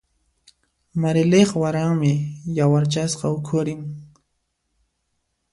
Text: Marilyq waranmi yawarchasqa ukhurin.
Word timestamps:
Marilyq 1.01 1.49
waranmi 1.61 2.13
yawarchasqa 2.57 3.27
ukhurin. 3.37 3.81